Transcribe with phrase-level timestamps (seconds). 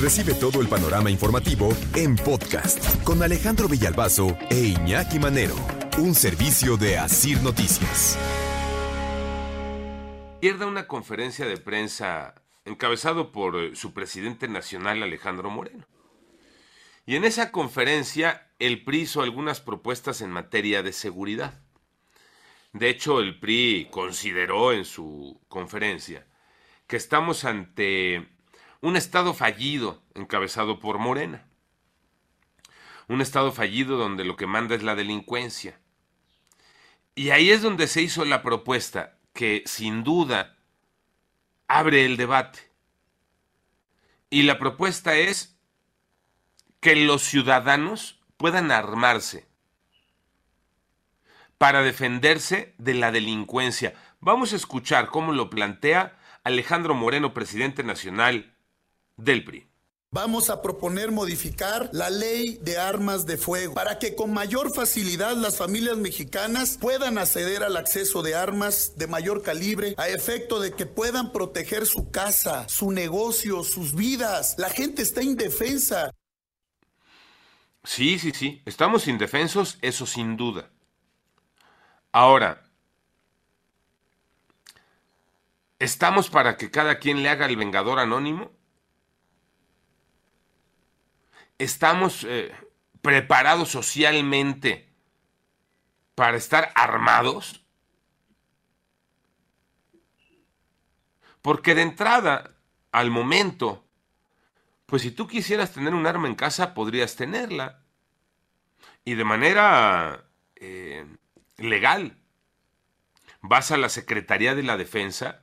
[0.00, 5.54] Recibe todo el panorama informativo en podcast con Alejandro Villalbazo e Iñaki Manero,
[5.98, 8.18] un servicio de Asir Noticias.
[10.40, 12.34] Pierda una conferencia de prensa
[12.64, 15.86] encabezado por eh, su presidente nacional Alejandro Moreno.
[17.06, 21.62] Y en esa conferencia el PRI hizo algunas propuestas en materia de seguridad.
[22.72, 26.26] De hecho, el PRI consideró en su conferencia
[26.86, 28.33] que estamos ante
[28.84, 31.46] un Estado fallido encabezado por Morena.
[33.08, 35.80] Un Estado fallido donde lo que manda es la delincuencia.
[37.14, 40.58] Y ahí es donde se hizo la propuesta que sin duda
[41.66, 42.58] abre el debate.
[44.28, 45.56] Y la propuesta es
[46.80, 49.48] que los ciudadanos puedan armarse
[51.56, 53.94] para defenderse de la delincuencia.
[54.20, 58.53] Vamos a escuchar cómo lo plantea Alejandro Moreno, presidente nacional
[59.16, 59.66] del PRI.
[60.14, 65.36] Vamos a proponer modificar la ley de armas de fuego para que con mayor facilidad
[65.36, 70.72] las familias mexicanas puedan acceder al acceso de armas de mayor calibre a efecto de
[70.72, 74.54] que puedan proteger su casa, su negocio, sus vidas.
[74.56, 76.12] La gente está indefensa.
[77.82, 80.70] Sí, sí, sí, estamos indefensos, eso sin duda.
[82.12, 82.62] Ahora,
[85.80, 88.52] ¿estamos para que cada quien le haga el vengador anónimo?
[91.58, 92.52] Estamos eh,
[93.02, 94.92] preparados socialmente
[96.14, 97.64] para estar armados?
[101.42, 102.54] Porque de entrada,
[102.90, 103.84] al momento,
[104.86, 107.82] pues si tú quisieras tener un arma en casa, podrías tenerla.
[109.04, 110.24] Y de manera
[110.56, 111.06] eh,
[111.58, 112.16] legal.
[113.40, 115.42] Vas a la Secretaría de la Defensa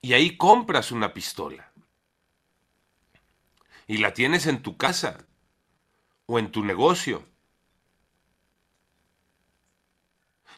[0.00, 1.70] y ahí compras una pistola.
[3.86, 5.25] Y la tienes en tu casa
[6.26, 7.24] o en tu negocio.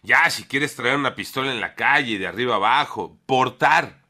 [0.02, 4.02] Ya, si quieres traer una pistola en la calle, de arriba abajo, portar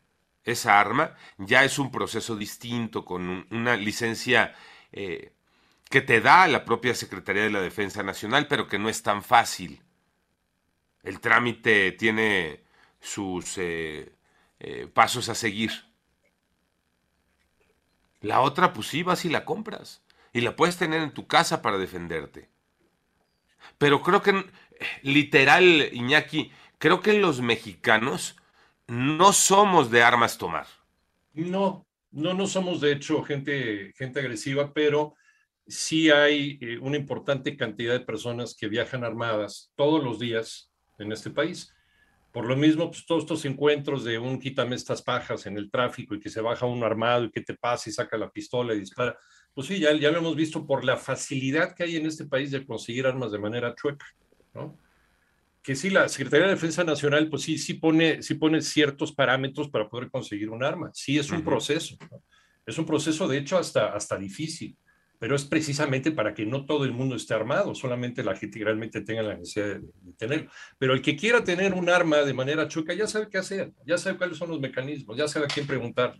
[0.44, 4.54] esa arma, ya es un proceso distinto, con una licencia
[4.92, 5.32] eh,
[5.90, 9.22] que te da la propia Secretaría de la Defensa Nacional, pero que no es tan
[9.22, 9.82] fácil.
[11.02, 12.64] El trámite tiene
[13.00, 14.12] sus eh,
[14.60, 15.72] eh, pasos a seguir.
[18.20, 20.02] La otra, pues sí, vas y la compras
[20.32, 22.48] y la puedes tener en tu casa para defenderte.
[23.78, 24.44] Pero creo que,
[25.02, 28.36] literal, Iñaki, creo que los mexicanos
[28.86, 30.66] no somos de armas tomar.
[31.34, 35.14] No, no, no somos de hecho gente, gente agresiva, pero
[35.66, 41.12] sí hay eh, una importante cantidad de personas que viajan armadas todos los días en
[41.12, 41.72] este país.
[42.32, 46.14] Por lo mismo, pues todos estos encuentros de un quítame estas pajas en el tráfico
[46.14, 48.80] y que se baja uno armado y que te pasa y saca la pistola y
[48.80, 49.18] dispara,
[49.58, 52.52] pues sí, ya, ya lo hemos visto por la facilidad que hay en este país
[52.52, 54.06] de conseguir armas de manera chueca,
[54.54, 54.78] ¿no?
[55.64, 59.68] Que sí, la Secretaría de Defensa Nacional, pues sí, sí pone, sí pone ciertos parámetros
[59.68, 60.92] para poder conseguir un arma.
[60.94, 61.96] Sí, es un proceso,
[62.66, 64.76] Es un proceso, de hecho, hasta, hasta difícil,
[65.18, 69.00] pero es precisamente para que no todo el mundo esté armado, solamente la gente realmente
[69.00, 70.52] tenga la necesidad de, tenerlo.
[70.78, 73.98] Pero el que quiera tener un arma de manera chueca ya sabe qué hacer, ya
[73.98, 76.14] sabe cuáles son los mecanismos, ya sabe a quién preguntar.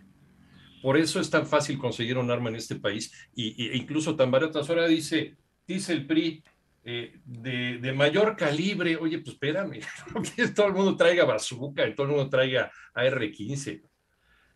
[0.81, 4.69] Por eso es tan fácil conseguir un arma en este país y, incluso tan baratas.
[4.69, 6.43] Ahora dice, dice el PRI,
[6.83, 9.79] eh, de, mayor calibre, oye, pues espérame,
[10.35, 13.83] que todo el mundo traiga bazooka, y todo el mundo traiga AR-15.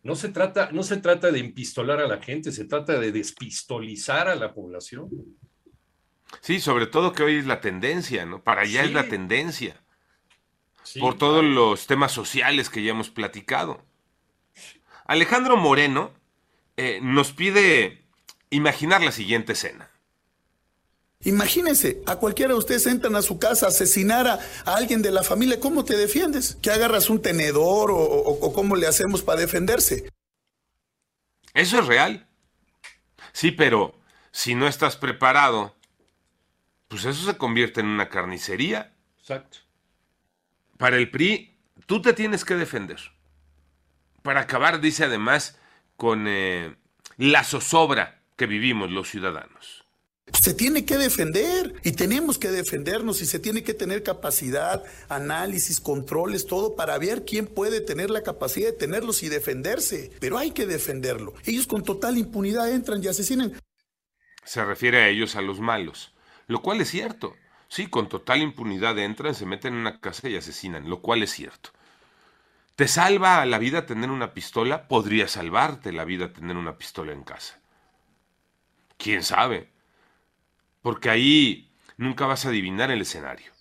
[0.02, 4.28] No se, trata, no se trata de empistolar a la gente, se trata de despistolizar
[4.28, 5.08] a la población.
[6.40, 8.42] Sí, sobre todo que hoy es la tendencia, ¿no?
[8.42, 9.80] Para allá es la tendencia.
[11.00, 13.82] por todos los temas sociales que ya hemos platicado.
[15.04, 16.12] Alejandro Moreno
[16.76, 18.04] eh, nos pide
[18.50, 19.90] imaginar la siguiente escena.
[21.24, 25.22] Imagínense, a cualquiera de ustedes entran a su casa a asesinar a, alguien de la
[25.22, 26.56] familia, ¿cómo te defiendes?
[26.60, 30.10] ¿Que agarras un tenedor o cómo le hacemos para defenderse?
[31.54, 32.28] Eso es real.
[33.32, 33.98] Sí, pero
[34.32, 35.74] si no estás preparado,
[36.88, 38.94] pues eso se convierte en una carnicería.
[39.18, 39.58] Exacto.
[40.76, 41.56] Para el PRI,
[41.86, 43.13] tú te tienes que defender
[44.24, 45.54] para acabar, dice además,
[45.98, 46.74] con eh,
[47.18, 49.84] la zozobra que vivimos los ciudadanos.
[50.32, 55.78] Se tiene que defender y tenemos que defendernos y se tiene que tener capacidad, análisis,
[55.78, 60.10] controles, todo para ver quién puede tener la capacidad de tenerlos y defenderse.
[60.20, 61.34] Pero hay que defenderlo.
[61.44, 63.52] Ellos con total impunidad entran y asesinan.
[64.42, 66.14] Se refiere a ellos a los malos,
[66.46, 67.36] lo cual es cierto.
[67.68, 71.30] Sí, con total impunidad entran, se meten en una casa y asesinan, lo cual es
[71.30, 71.70] cierto.
[72.76, 74.88] ¿Te salva la vida tener una pistola?
[74.88, 77.60] Podría salvarte la vida tener una pistola en casa.
[78.98, 79.70] ¿Quién sabe?
[80.82, 83.52] Porque ahí nunca vas a adivinar el escenario.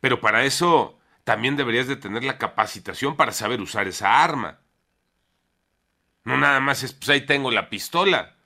[0.00, 4.58] Pero para eso también deberías de tener la capacitación para saber usar esa arma.
[6.24, 8.36] No nada más es, pues ahí tengo la pistola.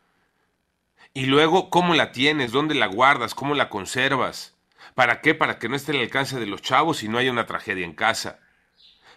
[1.12, 2.52] Y luego, ¿cómo la tienes?
[2.52, 3.34] ¿Dónde la guardas?
[3.34, 4.56] ¿Cómo la conservas?
[4.94, 5.34] ¿Para qué?
[5.34, 7.94] Para que no esté al alcance de los chavos y no haya una tragedia en
[7.94, 8.38] casa.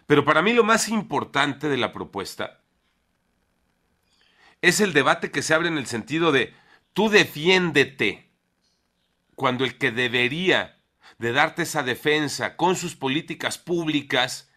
[0.08, 2.62] Pero para mí lo más importante de la propuesta
[4.62, 6.54] es el debate que se abre en el sentido de
[6.94, 8.30] tú defiéndete,
[9.36, 10.80] cuando el que debería
[11.18, 14.52] de darte esa defensa con sus políticas públicas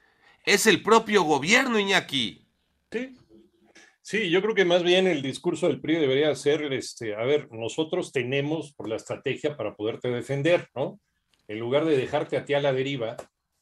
[0.44, 2.46] es el propio gobierno, Iñaki.
[2.90, 3.16] Sí.
[4.00, 7.50] Sí, yo creo que más bien el discurso del PRI debería ser, este, a ver,
[7.50, 11.00] nosotros tenemos por la estrategia para poderte defender, ¿no?
[11.48, 13.16] En lugar de dejarte a ti a la deriva,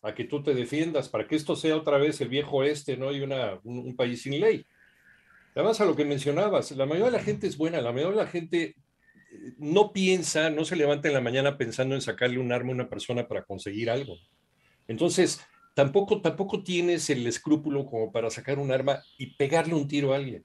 [0.04, 3.10] a que tú te defiendas, para que esto sea otra vez el viejo este, ¿no?
[3.10, 4.66] Y una, un, país sin ley.
[5.54, 8.24] Además, a lo que mencionabas, la mayoría de la gente es buena, la mayoría de
[8.24, 8.74] la gente eh,
[9.56, 12.88] no piensa, no se levanta en la mañana pensando en sacarle un arma a una
[12.90, 14.16] persona para conseguir algo.
[14.88, 15.40] Entonces,
[15.72, 20.16] tampoco, tampoco tienes el escrúpulo como para sacar un arma y pegarle un tiro a
[20.16, 20.44] alguien.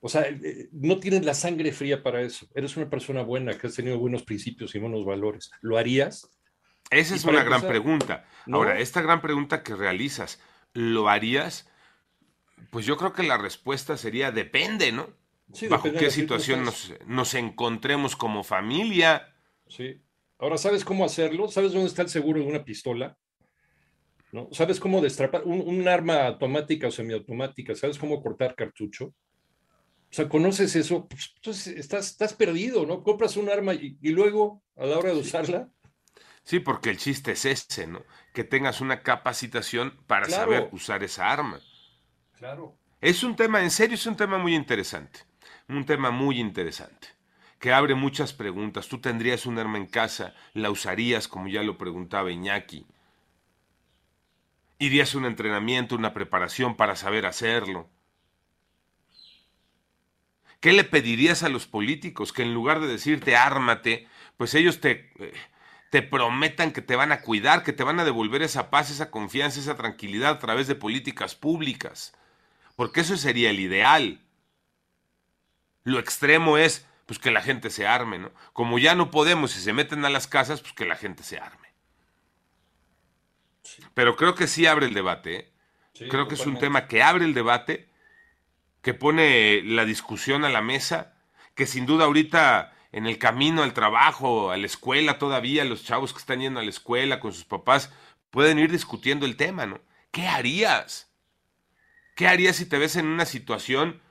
[0.00, 2.46] O sea, eh, no tienes la sangre fría para eso.
[2.54, 5.50] Eres una persona buena, que has tenido buenos principios y buenos valores.
[5.62, 6.28] ¿Lo harías?
[6.92, 8.24] Esa es una gran pregunta.
[8.50, 10.40] Ahora, esta gran pregunta que realizas,
[10.72, 11.68] ¿lo harías?
[12.70, 15.08] Pues yo creo que la respuesta sería depende, ¿no?
[15.52, 19.34] Sí, ¿Bajo qué situación nos, nos, encontremos como familia?
[19.68, 20.00] Sí.
[20.38, 21.48] Ahora, ¿sabes cómo hacerlo?
[21.48, 23.18] ¿Sabes dónde está el seguro de una pistola?
[24.32, 24.48] ¿no?
[24.50, 27.74] ¿Sabes cómo destrapar un, arma automática o semiautomática?
[27.74, 29.06] ¿Sabes cómo cortar cartucho?
[29.06, 33.02] O sea, conoces eso, pues, entonces estás, estás perdido, ¿no?
[33.02, 35.70] Compras un arma y, luego, a la hora de usarla.
[36.44, 38.02] Sí, porque el chiste es ese, ¿no?
[38.32, 41.60] Que tengas una capacitación para saber usar esa arma.
[42.36, 42.76] Claro.
[43.00, 45.20] Es un tema, en serio, es un tema muy interesante.
[45.68, 47.08] Un tema muy interesante.
[47.58, 48.88] Que abre muchas preguntas.
[48.88, 52.86] Tú tendrías un arma en casa, la usarías, como ya lo preguntaba Iñaki.
[54.78, 57.88] Irías a un entrenamiento, una preparación para saber hacerlo.
[60.58, 62.32] ¿Qué le pedirías a los políticos?
[62.32, 65.32] Que en lugar de decirte ármate, pues ellos te, eh,
[65.92, 69.10] te prometan que te van a cuidar, que te van a devolver esa paz, esa
[69.10, 72.14] confianza, esa tranquilidad a través de políticas públicas.
[72.76, 74.22] Porque eso sería el ideal.
[75.84, 78.32] Lo extremo es pues que la gente se arme, ¿no?
[78.54, 81.36] Como ya no podemos y se meten a las casas, pues que la gente se
[81.36, 81.68] arme.
[83.92, 85.52] Pero creo que sí abre el debate.
[86.00, 86.08] ¿eh?
[86.08, 87.90] creo que es un tema que abre el debate,
[88.80, 91.18] que pone la discusión a la mesa,
[91.54, 96.12] que sin duda ahorita en el camino al trabajo, a la escuela todavía, los chavos
[96.12, 97.90] que están yendo a la escuela con sus papás,
[98.30, 99.80] pueden ir discutiendo el tema, ¿no?
[100.10, 101.10] ¿Qué harías?
[102.14, 104.02] ¿Qué harías si te ves en una situación,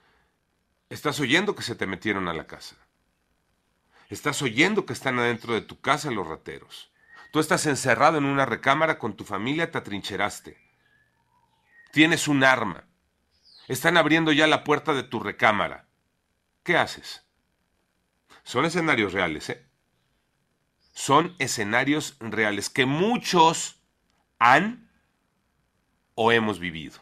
[0.89, 2.75] estás oyendo que se te metieron a la casa?
[4.10, 6.92] Estás oyendo que están adentro de tu casa los rateros.
[7.31, 10.57] Tú estás encerrado en una recámara con tu familia, te atrincheraste.
[11.94, 12.86] Tienes un arma.
[13.68, 15.88] Están abriendo ya la puerta de tu recámara.
[16.63, 17.25] ¿Qué haces?
[18.43, 19.65] Son escenarios reales, ¿eh?
[20.93, 23.81] Son escenarios reales que muchos
[24.39, 24.89] han
[26.15, 27.01] o hemos vivido.